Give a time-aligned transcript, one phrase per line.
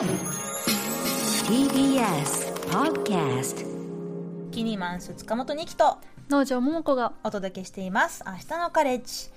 [0.00, 0.16] TBS
[2.70, 3.66] Podcast
[4.50, 5.98] キニマンス塚本二木と
[6.30, 8.24] 農場桃子がお届けしています。
[8.26, 9.28] 明日のカレッジ。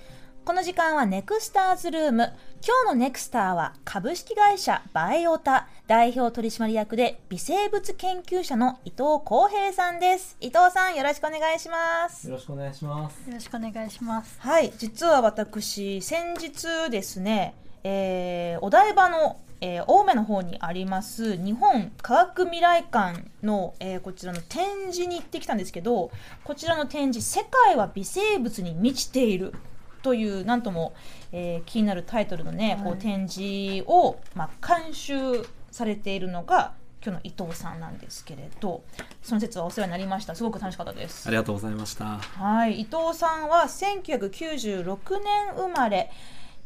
[0.46, 2.32] この時間はネクスターズルーム
[2.66, 10.38] 今日のネクスターは株式会社バイオタ代表取締役で微生物研究者の伊藤康平さんです。
[10.40, 12.26] 伊藤さんよろしくお願いします。
[12.26, 13.28] よろしくお願いします。
[13.28, 14.40] よろしくお願いします。
[14.40, 26.10] はい実は私先日ですね、えーお台場のえー青梅の方にあります日本科学未来館の、えーこちらの展示に行ってきたんですけど
[26.44, 29.54] こちらの展示「世界は微生物に満ちている」
[30.02, 30.92] というなんとも、
[31.32, 38.82] えー気になるタイトルのね、こうはい展示を、まあ、監修されているのが今日の伊藤さんなんですけれど
[39.22, 40.34] その説はお世話になりました。
[40.34, 41.26] すごく楽しかったです。
[41.26, 42.18] ありがとうございました。
[42.18, 46.10] はい、伊藤さんは1996年生まれ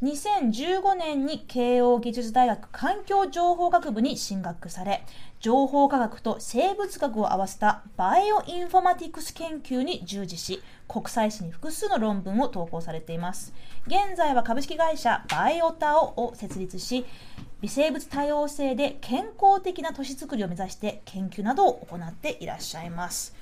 [0.01, 2.69] 2015年に慶應義塾大学。
[2.71, 4.71] 環境情報学部に進学。
[4.71, 5.05] され
[5.41, 13.53] 情報科学と生物学を合わせたバイオインフォマティクス研究に従事し国際誌に複数の論文を投稿されています。
[13.89, 17.05] 現在は株式会社バイオタオを設立し
[17.61, 23.35] 微生物多様性で健康的な都市づくりを目指して研究などを行っていらっしゃいます。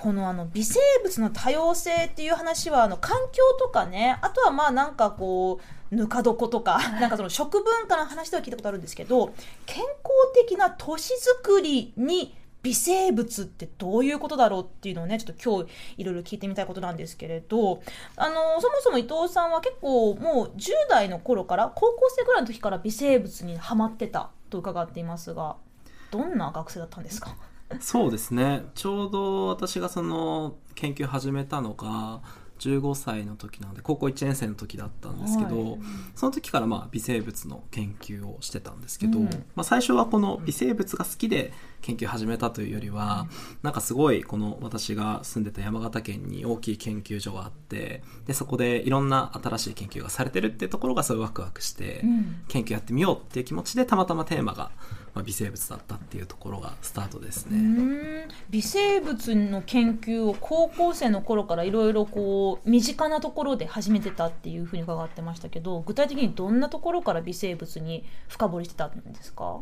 [0.00, 5.60] このあの微生物の多様性っていう話はあの環境とかねあとはまあなんかこ
[5.92, 9.34] うぬか床とか なんかその食文化の話では聞いたことあるんですけど
[9.66, 9.90] 健康
[10.34, 17.80] 的な都市づくりに微生物ってどういうことだろうっていうのをねちょっと今日いろいろ聞いてみたいことなんですけれど
[18.16, 25.56] あのそもそも伊藤さんは結構もう10代の頃から高校生ぐらいの時から微生物にハマってたと伺っていますが
[26.10, 27.34] どんな学生だったんですか？
[27.80, 28.64] そうですね。
[28.74, 32.20] ちょうど私がその研究始めたのが
[32.58, 35.78] 15歳の時なので高校1年生の時だったんですけど、はい
[36.14, 43.26] その時からまあ微生物の研究をしてたんですけど、うんまあ、最初はこの微生物が好きで研究始めたというよりは、
[43.62, 52.42] なんかすごいこの私が住んでた山形県に大きい研究所があってでそこでいろんな新しい研究がされてるっていうところがすごいワクワクして、うん。
[52.48, 54.70] 研究やってみようっていう気持ちでたまたまテーマが、
[55.14, 58.28] まあ、微生物だったっていうところがスタートですうね。
[58.50, 69.60] 微生物の研究を高校生の頃からいろいろこう身近なところで始めてたっていうふうに伺ってましたけど具体的にどんなところから微生物に深掘りしてたんですか？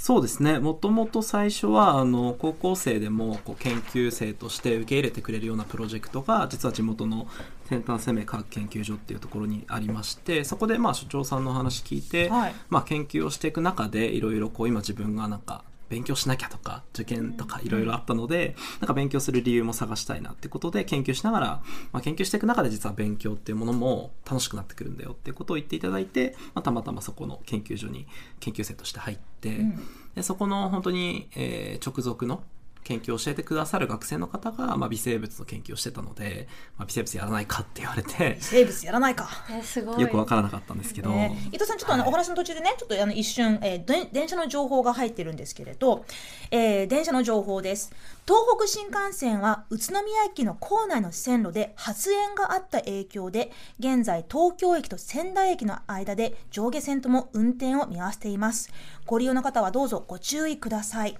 [0.00, 0.60] そうですね。
[0.60, 7.26] もともと最初はあの高校生でもこう研究生として受け入れてくれるようなプロジェクトが実は地元の
[7.68, 12.54] 先端生命科学研究所っていうところにありましてそこでまあ所長さんのお話聞いて、はい。
[12.70, 21.46] まあ、研究をしていく中でいろいろこう今自分がなんか勉強しなきゃとか受験とかいろいろあったので、なんか勉強する理由も探したいなってことで研究しながら、
[21.92, 28.06] まあ、研究していく中で実は勉強っていうものも楽しくなってくるんだよってことを言っていただいて、まあ、たまたまそこの研究所に
[28.40, 29.82] 研究生として入って、ん。
[30.14, 32.42] でそこの本当に、えー直属の
[32.88, 46.04] 研究を教えてくださる学生の方が、まあ、微生物の研究をしてたので、まあ、微生物やらないかって言われて微生物やらないかえすごいよくわからなかったんですけど、ね伊藤さん、ちょっとあの、はいお話の途中でね、ちょっとあの一瞬、えーで電車の情報が入ってるんですけれど、
[46.50, 47.92] えー電車の情報です。
[48.26, 58.70] 東北新幹線は宇都宮駅の構内の線路で発煙があった影響で、現在東京駅と仙台駅の間で上下線とも運転を見合わせています。
[59.04, 61.18] ご利用の方はどうぞご注意ください。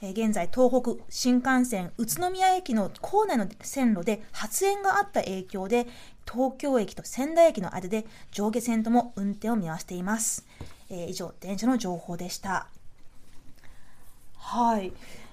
[0.00, 5.86] え現在東北新幹線宇都宮駅の構内の線路で発煙があった影響で
[6.30, 10.46] 東京駅と仙台駅の間で上下線とも運転を見合わせています、
[10.90, 12.68] えー以上電車の情報でした。
[14.36, 14.92] はい。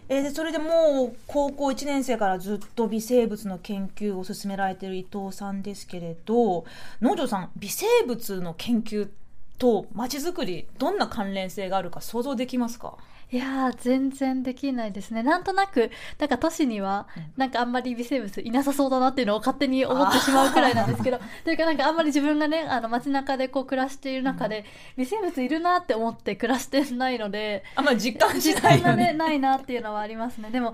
[0.09, 6.65] えーでそれでもう高校1年生からずっと微生物の研究を進められている伊藤さんですけれど
[7.01, 9.09] 農場さん微生物の研究
[9.57, 12.97] とまちづくりどんな関連性があるか想像できますか？
[13.31, 15.23] いやー全然できないですね。
[15.23, 24.65] なんとなくなんか都市にはなんかあんまり微生物いなさそうだなっていうのを勝手に思ってしまうくらいなんですけど というかなんかあんまり自分がねあの街中でこう暮らしている中で、
[24.97, 29.05] 微生物いるなって思って暮らしてないのであんまり実感し実ないよね。
[29.07, 29.13] ね。
[29.13, 30.49] ないなっていうのはありますね。
[30.49, 30.73] でも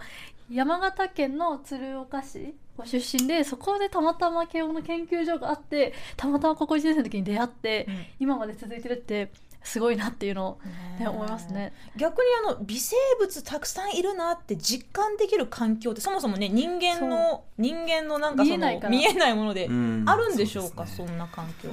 [0.50, 8.06] 山形県の鶴岡市ご出身でそこでたまたま慶応の研究所があってたまたま高校1年生の時に出会って、うん。
[8.20, 9.30] 今まで続いてるって
[9.68, 10.60] すごいなっていうのを、
[10.98, 11.74] ね、ね思いますね。
[11.98, 18.90] 逆にあの微生物たくさんいるなって実感できる環境ってそもそもね人間の人間のなんかその見えないから。
[18.90, 20.04] 見えないものでうん。
[20.08, 21.08] あるんでしょうか、そうですね。
[21.08, 21.70] そんな環境。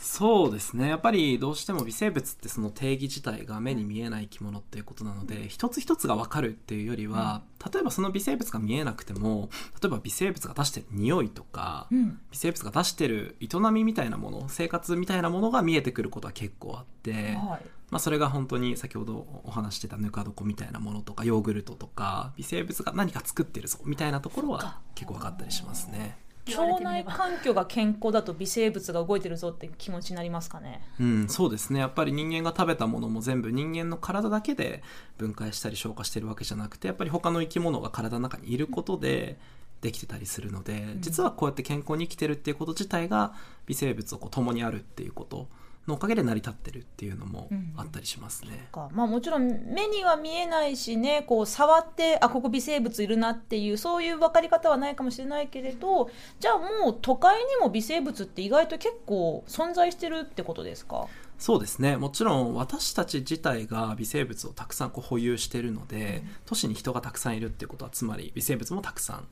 [0.00, 0.88] そうですね。
[0.88, 7.42] やっぱりどうしても微生物ってその定義自体が目に見えない生き物っていうことなので一つ一つが分かるっていうよりは、
[7.72, 9.48] 例えばその微生物が見えなくても
[9.80, 12.20] 例えば微生物が出してる匂いとか、うん。
[12.30, 17.60] 微生物が出してる営みみたいなもの生活みたいなものが見えてくることは結構あってはい。
[17.90, 26.18] まあ、それが本当に先ほどお話ししてたぬか床みたいなものとかヨーグルトとか微生物が何か作ってるぞみたいなところは結構分かったりしますね。
[26.56, 30.82] 腸内環境が健康だと微生物が動いてるぞって気持ちになりますかね。
[30.98, 31.80] うん、そうですね。
[31.80, 34.82] やっぱり人間が食べたものも全部人間の体だけで
[35.18, 39.38] 分解したり消化してるわけじゃなくてやっぱり他の生き物が体の中にいることで
[39.80, 43.34] できてたりするので実はこうやって健康に生きてるっていうこと自体が
[43.66, 45.48] 微生物をこう共にあるっていうこと
[45.88, 48.68] のおかげで成り立ってるっていうのもあったりしますね。
[48.70, 48.88] か。
[48.92, 61.08] まあもちろん目には見えないしねこう触ってあここ微生物いるなっていうそういう分かり方はないかもしれないけれどじゃあもう都会にも微生物って意外と結構存在してるってことですか？
[61.38, 61.96] そうですね。
[61.96, 69.28] もちろん私たち自体が微生物をたくさんこう保有しているので、都市に人がたくさんいるっていうことはつまり微生物もたくさん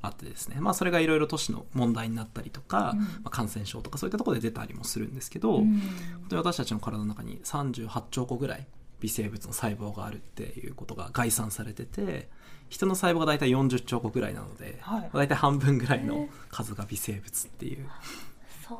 [0.00, 3.00] あってですね、まあ、それがいろいろ都市の問題になったりとか、うん。
[3.00, 5.64] まあ、感染症とかそういったところで出たりもするんですけど、うん。
[5.64, 8.66] 本当に私たちの体の中に38兆個ぐらい
[9.00, 12.28] 微生物の細胞があるっていうことが概算されてて
[12.68, 15.10] 人の細胞が大体40兆個ぐらいなので、はい。
[15.12, 17.88] 大体半分ぐらいの数が微生物っていう。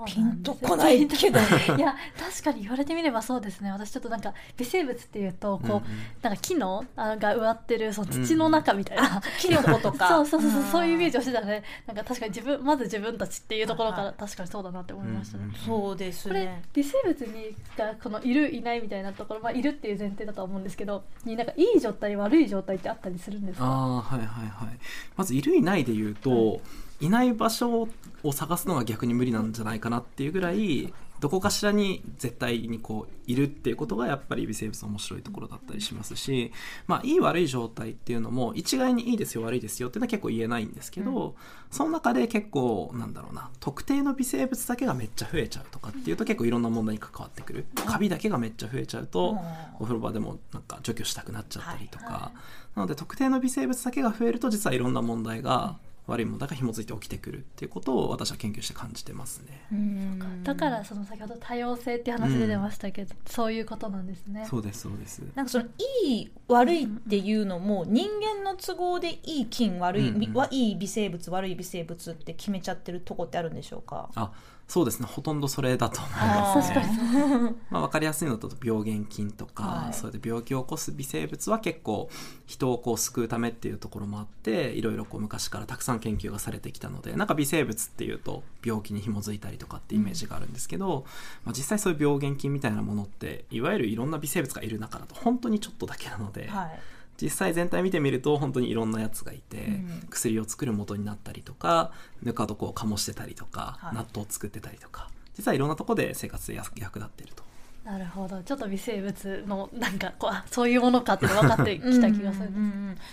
[0.07, 1.39] ピンとこないけど。
[1.77, 3.71] いや確かに言われてみればそうですね。
[3.71, 5.83] 私ちょっとなんか微生物っていうとこう、うんうん。
[6.23, 10.09] なんか木のあが植わってるその土の中みたいな、キノコとか。
[10.09, 14.07] そうそうそうそううんそういうイメージをしてたのでなんか確かに自分まず自分たちっていうところかはい。
[14.07, 15.45] ら確かにそうだなって思いましたね。
[15.45, 23.65] うんうんそうですこれね微生物にがこのいるいないみたいなところ、まあ、いるっていう前提だとは思うんですけどになんかいい状態悪い状態ってあったりするんですか？
[23.65, 24.79] ああはいはいはい。
[25.17, 26.61] まずいるいないで言うと、い
[27.07, 27.89] ない場所
[28.25, 36.53] を探すのが逆に無理なんじゃないかなっていうぐらいどこかしらに絶対にこういるっていうことがやっぱり微生物の面白いところだったりしますし、
[36.87, 41.35] まあ、いい悪い状態っていうのも一概にいいですよ悪いですよっていうのは結構言えないんですけど、
[41.71, 47.67] その中で結構なんだろうな特定の微生物だけがめっちゃ増えちゃうとかっていうと結構いろんな問題に関わってくる。
[47.85, 49.39] カビだけがめっちゃ増えちゃうと、うん。
[49.81, 52.13] お風呂場でもなんか除去したくなっちゃったりとか、はい。
[52.15, 52.33] は
[52.77, 55.77] なので特定の微生物だけが増えると実はいろんな問題が、
[56.09, 59.67] 悪い問題が紐づいて起きてくるっていうことを私は研究して感じてますね。
[59.71, 64.47] うんだからその先ほど多様性っていう話で出ましたけど、そういうことなんですね。
[64.49, 65.23] そうですそうです。
[65.35, 65.67] なんかその
[66.05, 74.09] いい悪いっていうのも人間の都合でいい菌悪い、うんうんはいい微生物悪い微生物って決めちゃってるとこってあるんでしょうか？
[74.15, 74.33] あ
[74.69, 75.07] そうですね。
[75.07, 77.55] ほとんどそれだと思いあますーね。
[77.71, 79.95] まあ、分かりやすいのだと病原菌とか、はい。
[79.95, 82.11] それで病気を起こす微生物は結構
[82.47, 91.07] 人をこう救うためっていうところもあっていろいろこう昔からたくさん研究がされてきたのでなんか微生物っていうと病気に紐づいたりとかってイメージがあるんですけど、
[91.47, 96.81] まあ、実際そういう病原菌みたいなものっていわゆるいろんな微生物がいる中だと本当にちょっとだけなので、はい
[97.21, 100.07] 実際全体見てみると本当にいろんなやつがいて、うん。
[100.09, 101.93] 薬を作る元になったりとか
[102.23, 103.95] ぬか床を醸してたりとか、はい。
[103.95, 107.49] 納豆を作ってたりとか実はいろんなところで生活で役役立っていると。
[107.85, 108.43] なるほど。
[108.43, 112.51] ちょっと微生物のなんかこうあそういうものかって分かってきた気がする。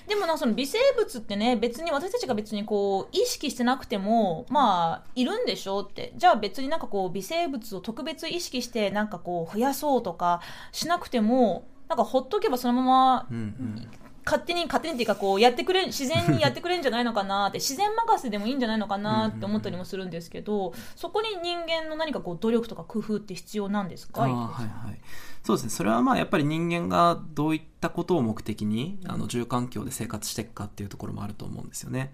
[0.06, 6.12] でもなその微生物ってね別に私たちが別にこう意識してなくてもまあいるんでしょうって。
[6.18, 10.42] じゃあ別になんかこう微生物を特別意識してなんかこう増やそうとか
[10.74, 13.88] しなくてもなんかほっとけばそのままうんうん。
[14.28, 24.22] 勝手に勝手にっていうかこうやってくれ自然にやってくれるんじゃないのかなって自然任せでもいいんじゃないのかなって思ったりもするんですけどそこに人間の何かこう努力とか工夫って必要なんですか？
[24.24, 25.00] はいはい。
[25.44, 25.70] そうですね。
[25.70, 32.12] それはまあやっぱり人間がどういったことを目的にあの住環境で生活していくかっていうところもあると思うんですよね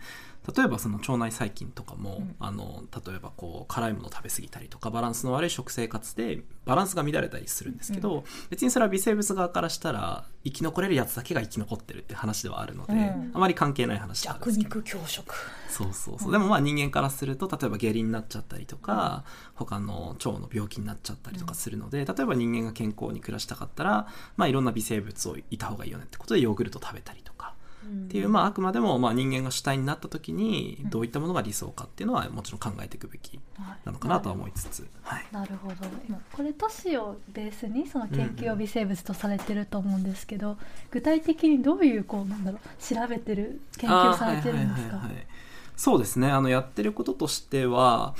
[0.55, 2.36] 例えばその腸内細菌とかも、うん。
[2.39, 13.31] あの例えばこう辛いものを食べ過ぎたりとかバランスの悪い食生活でバランスが乱れたりするんですけど、別にそれは微生物側からしたら生き残れるやつだけが生き残ってるって話ではあるので、うん。
[13.33, 14.69] あまり関係ない話なんですけど。
[14.69, 15.36] 弱肉強食。
[15.69, 24.07] そうそうそう、でもまあ人間からすると例えば下痢になっちゃったりとか、他の腸の病気になっちゃったりとかするので、例えば人間が健康に暮らしたかったら、
[24.38, 27.53] まあ、いろんな微生物をいた方がいいよねってことでヨーグルト食べたりとか。
[27.83, 33.39] っていう、まあ、あくまでもまあ人間が主体になった時にどういったものが理想かっていうのはもちろん考えていくべき
[33.85, 35.75] なのかなとは思いつつ、はい、なるほど。
[36.31, 40.57] これ都市をベースにその研究を微生物とされてると思うんですけど、
[40.91, 44.97] 具体的にどういうこうなんだろう調べてる研究されてるんですか？
[44.97, 45.27] はいはい
[45.77, 46.29] そうですね。
[46.29, 48.13] あのやってることとしては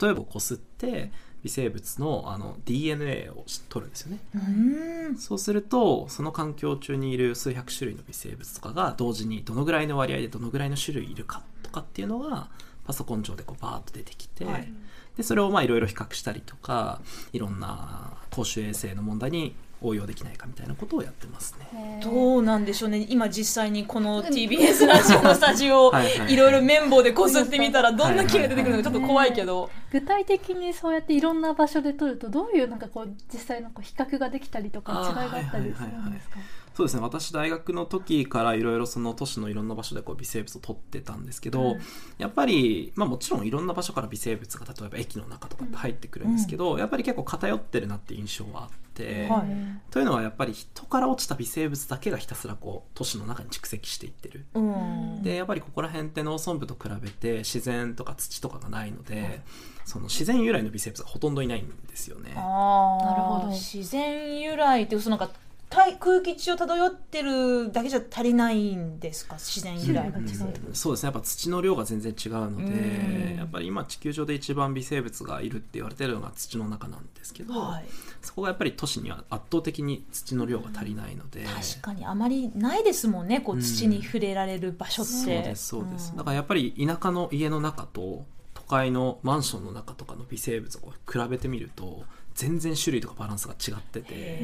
[0.00, 1.10] 例えばこすって
[1.44, 4.18] 微生物のあの DNA を取るんですよね。
[4.34, 5.16] うん。
[5.16, 12.48] そうするとその環境中にいる数百種類の微生物とかが同時にどのぐらいの割合でどのぐらいの種類いるかとかっていうのが
[12.84, 14.72] パソコン上でこうバーッと出てきて、はい。
[15.16, 17.00] でそれをまあいろいろ比較したりとか
[17.32, 21.68] いろんな公衆衛生の問題に応用できないかみたいなことをやってますね。
[21.72, 23.06] ねどうなんでしょうね。
[23.08, 36.38] 今実際にこの TBS ラジオのスタジオを はいろいろ綿棒でこすってみたらどんな木が出てくるのかちょっと怖いけど、具体的にそうやっていろんな場所で撮るとどういうなんかこう実際のこう比較ができたりとか違いがあったりするんですか？
[36.78, 37.02] そうですね。
[37.02, 41.80] 私大学の時からいろいろその都市のいろんな場所でこう微生物を取ってたんですけど、うん。
[42.18, 49.90] やっぱり、まあ、もちろんいろんな場所から微生物が例えば駅の中とかって入ってくるんですけど、やっぱり結構偏ってるなっていう印象はあって、はい。
[49.90, 54.46] というのはやっぱり人から落ちた微生物だけがひたすらこう都市の中に蓄積していってる。
[54.54, 55.22] うん。
[55.24, 59.40] でやっぱりここら辺って農村部と比べて自然とか土とかがないので、
[59.84, 62.34] その自然由来の微生物がほとんどいないんですよね。
[62.34, 63.48] なるほど。
[63.48, 69.36] 自然由来ってそのなんか大空気中を漂ってるだけじゃ足りないんですか？
[69.36, 70.74] 自然由来が違うん。
[70.74, 71.06] そうですね。
[71.06, 72.64] やっぱ土の量が全然違うのうん。
[72.64, 77.84] でやっぱり今地球上で一番微生物がいるって言われてるのが土の中なんですけど、はい。
[78.22, 83.62] そこがやっぱり都市には圧倒的に土の量が足りないので、確かにあまりないですもんねこううん。
[83.62, 86.16] 土に触れられる場所って、そうですそうです、ん。
[86.16, 94.40] だからやっぱり田舎の家の中と都会のマンションの中とかの微生物を比べてみると全然種類とかバランスが違ってて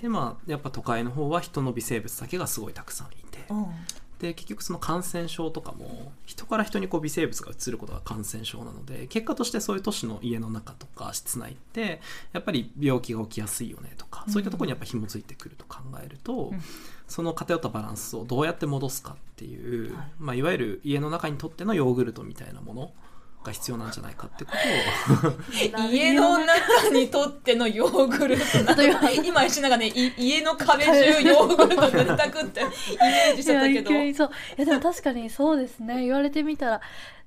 [0.00, 3.38] でまあやっぱ都会の方は人の微生物だけがすごいたくさんいて。
[3.50, 3.66] うん。
[4.20, 12.02] で結局その感染症とかも人から人にこう微生物が移ることが感染症なので結果としてそういう都市の家の中とか室内って
[12.34, 16.62] やっぱり病気が起きやすいよねとか、そういったところにやっぱ紐づいてくると考えると、うん。
[17.08, 20.08] その偏ったバランスをどうやって戻すかっていう、はいい。
[20.18, 22.92] まあ、いわゆる家の中にとってのヨーグルトみたいなもの
[23.42, 24.52] が必要なんじゃないかってこ
[25.22, 25.90] とを。
[25.90, 28.44] 家の中にとってのヨーグルト。
[28.64, 33.90] なんか今石永ねい家の壁中ヨーグルト塗りたくってイメージしてたけど。
[33.92, 34.14] い
[34.56, 36.02] やでも確かにそうですね。
[36.02, 36.80] 言われてみたら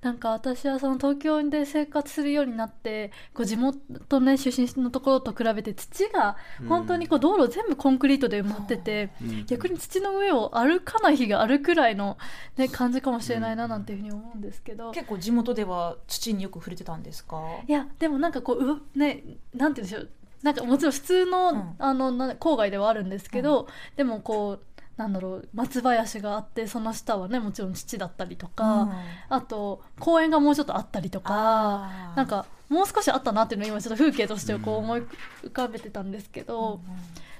[0.03, 6.35] なんか私はその東京で生活するようになってこう地元ね出身のところと比べて土が
[6.67, 9.45] 本当にこう道路全部コンクリートで埋まってて、うん。
[9.45, 12.17] 逆に土の上を歩かない日があるくらいの、
[12.57, 17.37] ね、感じかもしれないななんていうふうに思うんですけど、結構地元では土によく触れてたんですか？
[17.67, 19.23] いやでもなんかこううね
[19.55, 20.09] なんて言うんでしょう。
[20.43, 21.75] なんかもちろん普通の,、うん。
[21.79, 24.65] あのな郊外ではあるんですけど、でもこう
[24.97, 28.93] なんだろう松林があってその下はねもちろん土だったりとか、
[29.29, 35.03] あと公園がもうちょっとあったりとかなんかもう少しあったなっていうのを今ちょっと風景としてこう思い
[35.43, 36.81] 浮かべてたんですけど、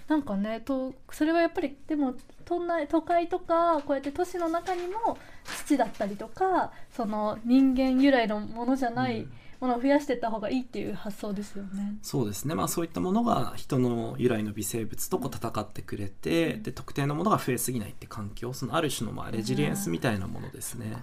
[0.07, 2.15] なんかねとそれはやっぱりでも
[2.45, 9.31] 都内都会とかこうやって都市の中にも土だったりとかその人間由来のものじゃないうん。
[9.63, 11.95] ものを増やしていった方がいいっていう発想ですよね。
[12.01, 20.97] そうですね、まあ、そういったものが人の由来の微生物とこう戦ってくれて、で特定のものが増えすぎないって環境そのある種のまあレジリエンスみたいなものですね、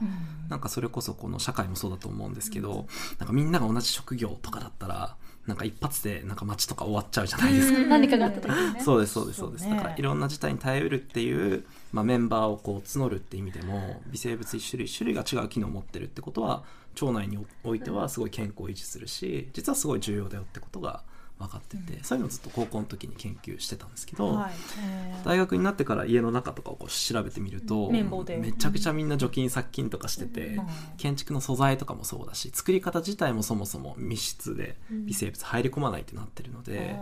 [0.51, 2.87] なんかそれこそこの社会もそうだと思うんですけど、
[3.19, 5.17] なんかみんなが同じ職業とかだったら
[5.47, 7.79] なんか一発でなんか街とか終わっちゃうじゃないですか。
[7.89, 8.81] 何かがあった時にね。
[8.83, 9.77] そうですそうですそうです、ね。
[9.77, 16.63] だからいろんな事態に耐えうるっていう、まあ、メンバーをこう募るって意味でも微生物一種類一種類が違う機能を持ってるってことは
[17.01, 21.03] 腸内においてはすごい健康を維持するし実はすごい重要だよってことが
[21.41, 24.53] 分かってて、そういうのをずっと高校の時に研究してたんですけど、はい。
[24.83, 25.25] えー。
[25.25, 28.37] 大学になってから家の中とかをこう調べてみると綿棒で。
[28.37, 30.67] めちゃくちゃみんな除菌殺菌とかしてて、うん。
[30.99, 36.99] 建築の素材とかもそうだし作り方自体もそもそも密室で微生物入り込まないってなってるので、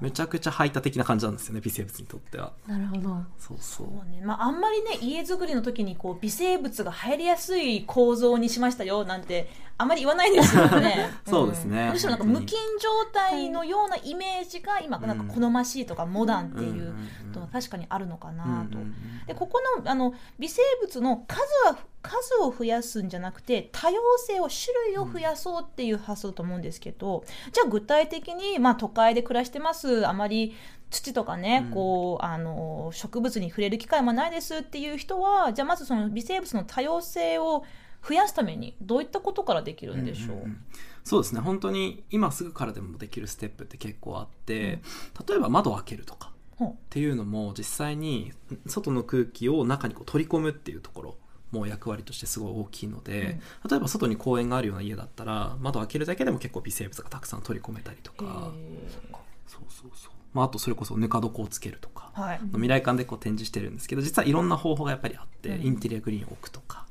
[0.00, 2.52] めちゃくちゃ排他的な感じなんですよね微生物にとっては。
[2.66, 3.16] なるほど。
[3.38, 4.10] そうそう。
[4.10, 4.22] ね。
[4.24, 11.10] まあ、あんまりね家づくりの時にこう微生物が入りやすい構造にしましたよなんてあんまり言わないですよね。
[11.26, 11.88] そうですね。
[11.88, 11.92] ん。
[11.92, 16.94] むしろなんか無菌状態のようなイメージが今なんか好ましいとかモダンっていう
[17.32, 18.78] のは確かにあるのかなと。
[19.26, 30.06] でここのあの微生物の数は数を増やすんじゃなくて多様性を種類を増やそうっていう発想だと思うんですけど、じゃあ具体的に、まあ、都会で暮らしてます。
[30.06, 30.54] あまり
[30.90, 31.72] 土とかね、うん。
[31.72, 37.64] こうあの植物に触れる機会もないですっていう人はじゃあまずその微生物の多様性を
[38.06, 40.64] 増やすためにどういったことからできるんでしょう、んんん
[41.04, 41.40] そうですね。
[41.40, 44.80] 本当に今すぐからでもできるステップって結構あって、
[45.28, 46.32] 例えば窓を開けるとか
[46.62, 48.32] っていうのも実際に
[48.66, 51.16] 外の空気を中にこう取り込むっていうところ
[51.50, 58.28] も役割としてすごい大きいので、例えば外に公園があるような家だったら窓を開けるだけでも結構微生物がたくさん取り込めたりとか、へ
[59.46, 62.40] そうそうそう、まあ、あとそれこそぬか床をつけるとか、ーはい。
[62.52, 65.66] 未来館でこう展示してるんですけど実はいろんな方法がやっぱりあって、うん。
[65.66, 66.83] インテリアグリーンを置くとか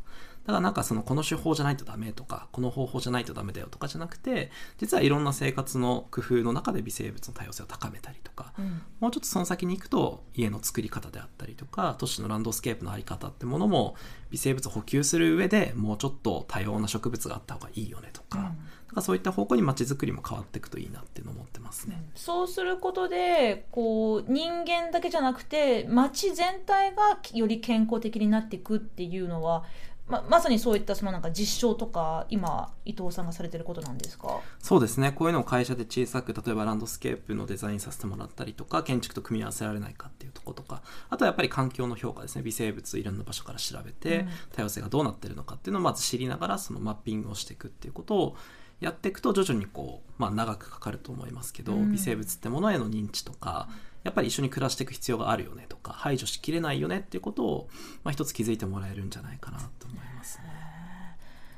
[0.45, 8.81] だからなんかそのこの手法じゃないとダメとかこの方法じゃないとダメだよとかじゃなくて実はいろんな生活の工夫の中で微生物の多様性を高めたりとか、うん。
[8.99, 13.95] もうちょっとその先に行くと家の作り方であったりとか都市のランドスケープのあり方ってものも
[14.31, 18.43] 微生物を補給する上でもうちょっと多様な植物があった方がいいよねとか,、うん。
[18.43, 18.55] なん
[18.95, 22.03] かそういった方向に街づくりも変わっていくといいなっていうのを思ってますね。
[22.15, 29.63] そうすることでこう人間だけじゃなくて街全体がより健康的になっていくっていうのは
[30.05, 34.41] ままさにそういったそのなんか実証とか今伊藤さんがされてることなんですか？
[34.59, 35.13] そうですね。
[35.13, 42.41] こういうのを会社で小さく例えばランドスケープのデザインさせてもらったりとか建築と組み合わせられないかっていうところとかあとはやっぱり環境の評価ですね。
[42.41, 44.29] 微生物いろんな場所から調べて、うん。
[44.51, 48.35] 多様性がどうなってるのかっていうのをまず知りながらそのマッピングをしていくっていうことを
[48.81, 51.93] やっていくと徐々にこう、まあ、長くかかると思いますけど、うん。
[51.93, 53.69] 微生物ってものへの認知とか
[54.03, 57.69] やっぱり一緒に暮らしていく必要があるよねとか排除しきれないよねっていうことを、
[58.03, 60.43] まあ、一つ気づいてもらえるんじゃないかなと思いますね。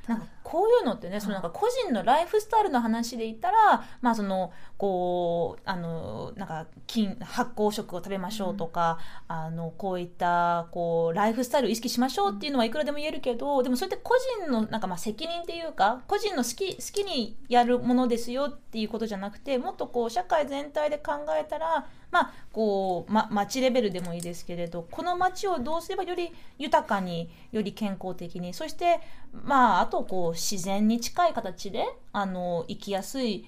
[0.06, 29.00] なんかこういうのってねそのなんか個人のライフスタイルの話で言ったら、まあそのこうあのなんか菌発酵食を食べましょうとか、あのこういったこうライフスタイルを意識しましょうっていうのはいくらでも言えるけどでもそれって個人のなんかまあ責任っていうか個人の好き好きにやるものですよっていうことじゃなくてもっとこう社会全体で考えたらまあこう、ま、町レベルでもいいですけれどこの町をどうすればより豊かにより健康的にそして
[29.32, 33.46] まああとこう自然に近い形であの生きやすい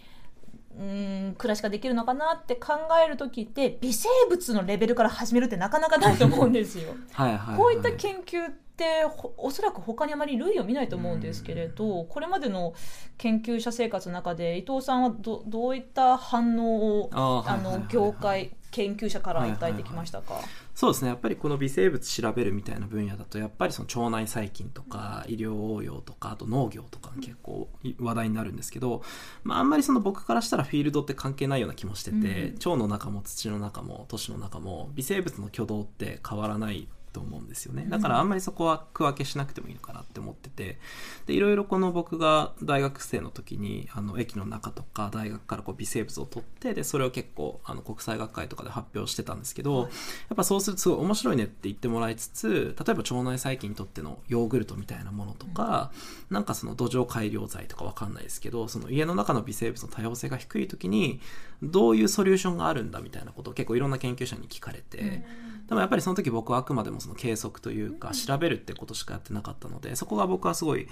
[0.78, 6.94] うん暮らしができるのかなって考える時って微生物のレベルから始めるってなかなかないと思うんですよ。
[7.12, 7.56] はいはいはい。
[7.56, 12.74] こういった研究ってほおそらく他にあまり類を見ないと思うんですけれど、これまでの
[13.16, 20.40] 研究者生活の中で伊藤さんはどどういった反応をあの業界研究者からいただいてきましたか、
[20.78, 21.08] そうですね。
[21.08, 29.02] やっぱりこの微生物調べるみたいな分野だとやっぱりその腸内細菌とか医療応用とかあと農業とか結構い話題になるんですけど、
[29.42, 32.54] まあ、あんまりその僕からしたらフィールドって関係ないような気もしてて、うん。
[32.58, 37.86] 腸の中も土の中も都市の中も微生物の挙動って変わらないと思うんですよね。
[37.88, 40.78] だからあんまりそこは区分けしなくてもいいのかなって思ってて。
[41.26, 49.88] でいろいろこの僕が大学生の時にあの駅の中とか大学からこう微生物を取ってでそれを結構あの国際学会とかで発表してたんですけど、やっ
[50.36, 55.92] ぱそうするとすごい面白いねって言ってもらいつつ例えば腸内細菌にとってのヨーグルトみたいなものとか、
[56.30, 61.20] なんかその土壌改良剤とかわかんないですけどその家の中の微生物の多様性が低い時に
[61.62, 65.24] どういうソリューションがあるんだみたいなことを結構いろんな研究者に聞かれて、
[65.68, 70.88] でもやっぱりその時僕はあくまでもその計測というか調べるってことしかやってなかったのでそこが僕はすごい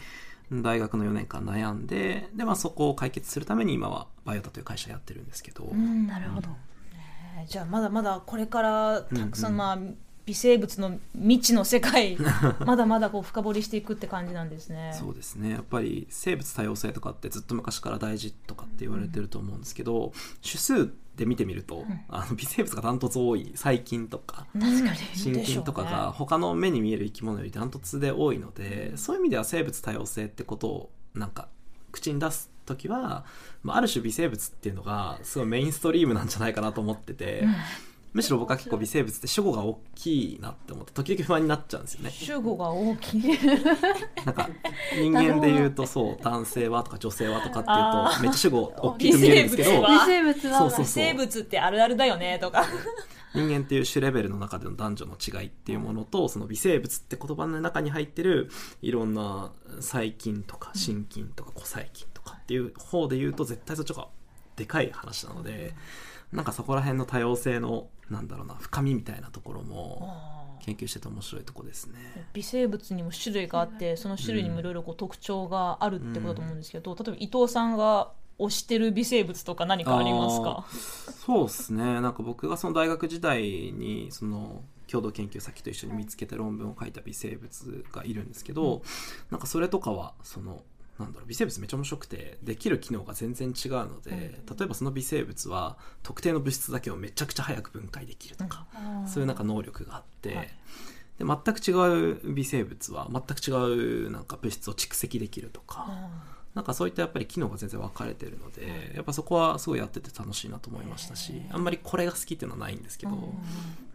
[0.52, 6.50] 大学の4年間悩んでで、まあ、そこを解決するために今はバイオタという会社やってるんですけど、うんなるほど。
[7.38, 7.44] え。
[7.44, 9.58] ーじゃあまだまだこれからたくさん、うんうん。
[9.58, 9.78] まあ
[10.26, 12.16] 微生物の未知の世界
[12.66, 14.92] まだまだこう深掘りしていくって感じなんですね。
[14.98, 15.50] そうですね。
[15.50, 20.12] やっぱり生物多様性とかってずっと昔から大事とかって言われてると思うんですけど、
[20.42, 24.46] 種数で見てみると、あの微生物がダントツ多い細菌とか
[25.14, 31.48] 真菌とかが他の目に見える生き物よりダントツで多いのでそういう意味では生物多様性ってことをなんか
[31.90, 33.24] 口に出す時は、
[33.62, 37.44] まあ、ある種微生物っていうのがすごいメインストリームなんじゃないかなと思ってて、
[38.12, 42.10] むしろ僕は結構微生物って主語が大きいなって思って時々不安になっちゃうんですよね。
[42.10, 43.22] 主語が大きい。
[44.24, 44.48] なんか
[44.98, 47.72] 人間で言うとそう男性はとか女性はとかってい
[48.14, 52.64] うとめっちゃ主語大きく見えるんですけど微生物はそうそう微生物ってあるあるだよねとか。
[53.34, 58.48] 人間っていう種レベルの中での男女の違いっていうものとその微生物って言葉の中に入ってる
[58.80, 64.08] いろんな細菌とか真菌とか古細菌とかっていう方で言うと絶対そっちが
[64.56, 65.74] でかい話なので
[66.32, 72.28] なんかそこら辺の多様性のなんだろうな深みみたいなところも研究してて面白いとこですね。
[72.32, 80.66] 微生物にも種類があってその種類にもいろいろこう特徴があるってことだと思うんですけど、例えば伊藤さんが推してる微生物とか何かありますか？
[81.24, 82.00] そうですね。
[82.00, 88.82] なんか僕がその大学時代にその共同研究先と一緒に見つけて論文を書いた微生物がいるんですけど、
[89.30, 90.62] なんかそれとかはその
[90.98, 98.66] なんだろう微生物めっちゃ面白くてできる機能が全然違うので、例えばその微生物は特定の物質だけをめちゃくちゃ早く分解できるとか、
[99.06, 100.48] そういうなんか能力があって、はい
[101.18, 101.72] で全く違
[102.12, 106.10] う微生物は全く違うなんか物質を蓄積できるとか、
[106.54, 113.12] なんかそういったやっぱり機能が全然分かれてるので、やっぱそこはすごいやってて楽しいなと思いましたし、あんまりこれが好きっていうのはないんですけど、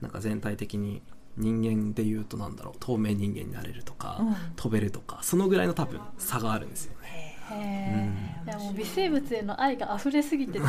[0.01, 1.03] なんか全体的に
[1.37, 4.35] 人間で言うとなんだろう透明人間になれるとか、うん。
[4.55, 7.37] 飛べるとかそのぐらいの多分差があるんですよね。
[7.53, 8.09] へ
[8.45, 10.59] いやもう微生物への愛が溢れすぎてて。
[10.59, 10.61] え。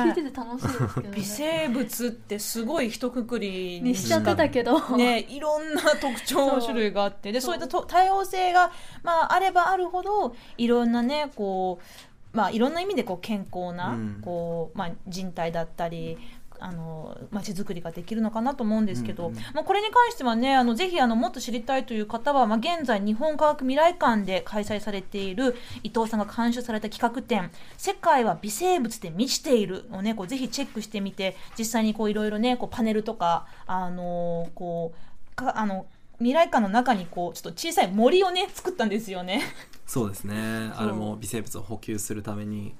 [0.00, 1.16] 聞いてて楽しいですけどね。
[1.16, 7.30] 微生物ってすごい一括りにしちゃってたけど、ね、いろんな特徴種類があって。
[7.32, 7.54] でそそう。
[7.56, 8.72] ういったと多様性が、
[9.02, 11.78] まあ、あればあるほどいろんなねこ
[12.32, 14.20] う、まあ、いろんな意味でこう健康な、うん。
[14.22, 16.16] こうまあ、人体だったり
[16.60, 35.86] あの街づくりができるのかなと思うんですけど、うんうんまあ、これに関してはねあのぜひあのもっと知りたいという方は、まあ、現在日本科学未来館で開催されている伊藤さんが監修された企画展「世界は微生物で満ちている」をねこうぜひチェックしてみて実際にこういろいろねこうパネルとかあのーこうかあの
[36.20, 39.42] 未来館の中にこうちょっと小さい森をね作ったんですよね。
[39.86, 40.70] そうですね。
[40.76, 42.76] あれも微生物を補給するために、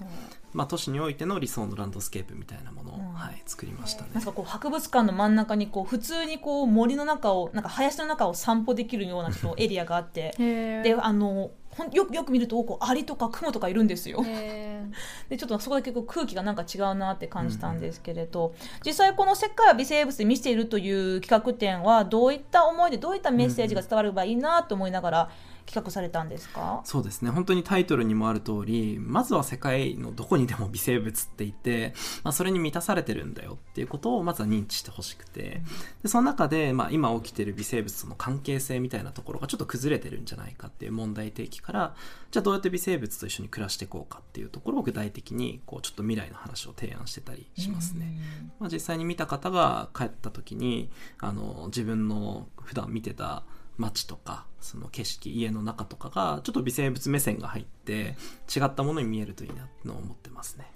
[0.52, 3.12] まあ、都市においての理想のランドスケープみたいなものを、うん。
[3.14, 4.10] はい、作りましたね。
[4.14, 10.34] なんかこう博物館の真ん中にこう普通にこう森の中をなんか林の中を散歩できるようなちょっとエリアがあって。
[10.38, 11.50] であの
[11.92, 14.22] よくよく見るとこうアリとかクモとかいるんですよ。
[14.26, 14.82] へ
[15.30, 18.54] でちょっとそこだけこう空気がなんか違うなって感じたんですけれど、
[18.84, 25.30] 実際この「世界は微生物で見せている」という企画展はどういった思いでどういったメッセージが伝わればいいなと思いながら
[25.66, 27.30] 企画されたんですか、そうですね。
[27.30, 35.62] 本当にタイトルにもある通りまずは世界のどこにでも微生物っていて、まあ、それに満たされてるんだよっていうことをまずは認知してほしくて。
[36.02, 41.94] でその中で、まあ、今起きてる微生物との関係性みたいなところがちょっと崩れてるんじゃないかっていう問題提起から
[42.30, 48.16] じゃあどうやって微生物と一緒に暮らしていこうかっていうところを具体的にこうちょっと未来の話を提案してたりしますね。
[48.58, 53.44] まあ、実際に見た方が帰った時にあの自分の普段見てた
[53.80, 58.16] 街とかその景色家の中とかがちょっと微生物目線が入って
[58.54, 60.70] 違ったものに見えるといいなと思ってますね。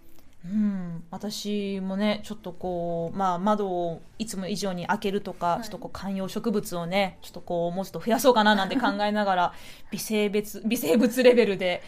[0.44, 5.64] うん、私もねちょっとこう、まあ、窓をいつも以上に開けるとか、い。
[5.64, 9.52] ちょっとこう観葉植物をねちょっとこうもうちょっと増やそうかななんて考えながら
[9.90, 11.82] 微生物微生物レベルで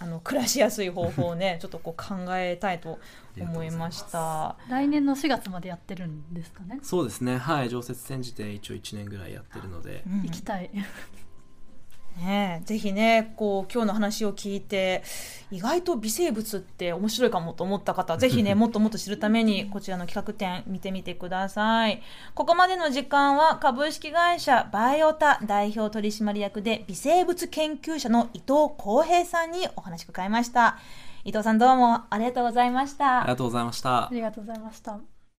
[0.00, 2.98] あの暮らしやすい方法をね ちょっとこう考えたいと
[3.38, 4.56] 思いました。
[4.68, 7.38] ー来年の4月までやってるんですかね、そうですね。
[7.38, 7.68] はい。
[7.68, 10.22] 常設展示で一応1年ぐらいやってるので、うん。
[10.22, 10.70] 行きたい
[12.20, 12.60] ね。
[12.62, 15.02] えぜひねこう今日の話を聞いて
[15.50, 22.02] 意外と微生物って面白いかもと思った方はぜひね もっともっと知るためにこちらの企画展見てみてください。
[22.34, 30.78] ここまでの時間は株式会社バイオタ代表取締役で微生物研究者の伊藤浩平さんにお話を伺いました。
[31.24, 33.20] 伊藤さんどうもありがとうございました。
[33.20, 34.04] ありがとうございました。
[34.06, 35.19] ありがとうございました